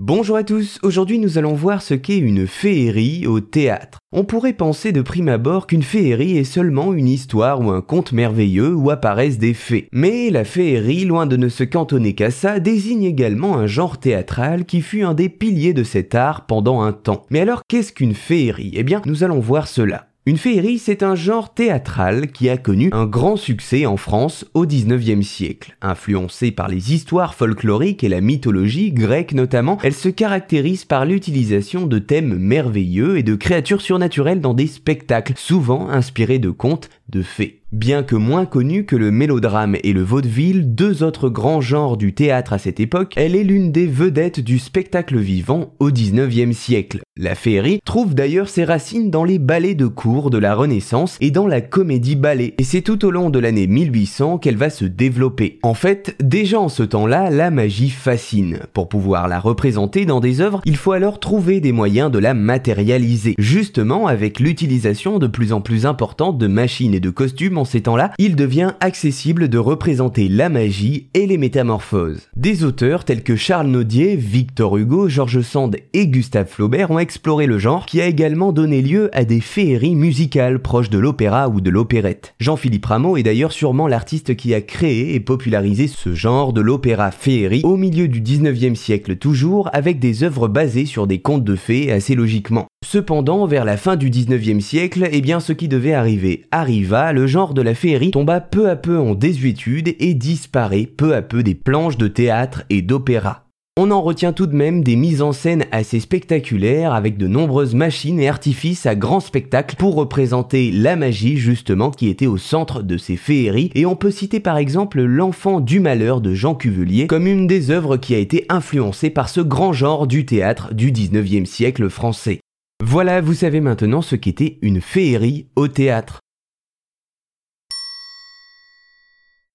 [0.00, 3.98] Bonjour à tous, aujourd'hui nous allons voir ce qu'est une féerie au théâtre.
[4.10, 8.10] On pourrait penser de prime abord qu'une féerie est seulement une histoire ou un conte
[8.10, 9.86] merveilleux où apparaissent des fées.
[9.92, 14.64] Mais la féerie, loin de ne se cantonner qu'à ça, désigne également un genre théâtral
[14.64, 17.24] qui fut un des piliers de cet art pendant un temps.
[17.30, 18.72] Mais alors qu'est-ce qu'une féerie?
[18.74, 20.08] Eh bien nous allons voir cela.
[20.26, 24.64] Une féerie, c'est un genre théâtral qui a connu un grand succès en France au
[24.64, 25.76] XIXe siècle.
[25.82, 31.86] Influencée par les histoires folkloriques et la mythologie grecque notamment, elle se caractérise par l'utilisation
[31.86, 37.20] de thèmes merveilleux et de créatures surnaturelles dans des spectacles, souvent inspirés de contes de
[37.20, 37.60] fées.
[37.74, 42.14] Bien que moins connue que le mélodrame et le vaudeville, deux autres grands genres du
[42.14, 47.00] théâtre à cette époque, elle est l'une des vedettes du spectacle vivant au 19e siècle.
[47.16, 51.32] La féerie trouve d'ailleurs ses racines dans les ballets de cour de la Renaissance et
[51.32, 54.84] dans la comédie ballet, et c'est tout au long de l'année 1800 qu'elle va se
[54.84, 55.58] développer.
[55.64, 58.60] En fait, déjà en ce temps-là, la magie fascine.
[58.72, 62.34] Pour pouvoir la représenter dans des œuvres, il faut alors trouver des moyens de la
[62.34, 67.82] matérialiser, justement avec l'utilisation de plus en plus importante de machines et de costumes ces
[67.82, 72.28] temps-là, il devient accessible de représenter la magie et les métamorphoses.
[72.36, 77.46] Des auteurs tels que Charles Naudier, Victor Hugo, Georges Sand et Gustave Flaubert ont exploré
[77.46, 81.60] le genre qui a également donné lieu à des féeries musicales proches de l'opéra ou
[81.60, 82.34] de l'opérette.
[82.40, 87.10] Jean-Philippe Rameau est d'ailleurs sûrement l'artiste qui a créé et popularisé ce genre de l'opéra
[87.10, 91.56] féerie au milieu du 19e siècle toujours avec des œuvres basées sur des contes de
[91.56, 92.66] fées assez logiquement.
[92.84, 97.26] Cependant, vers la fin du 19e siècle, eh bien ce qui devait arriver arriva, le
[97.52, 101.54] de la féerie tomba peu à peu en désuétude et disparaît peu à peu des
[101.54, 103.44] planches de théâtre et d'opéra.
[103.76, 107.74] On en retient tout de même des mises en scène assez spectaculaires avec de nombreuses
[107.74, 112.82] machines et artifices à grand spectacle pour représenter la magie justement qui était au centre
[112.82, 117.08] de ces féeries et on peut citer par exemple L'enfant du malheur de Jean Cuvelier
[117.08, 120.92] comme une des œuvres qui a été influencée par ce grand genre du théâtre du
[120.92, 122.38] 19e siècle français.
[122.80, 126.20] Voilà, vous savez maintenant ce qu'était une féerie au théâtre.